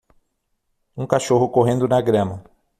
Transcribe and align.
Um 0.97 1.05
cachorro 1.05 1.47
correndo 1.49 1.87
na 1.87 2.01
grama 2.01 2.43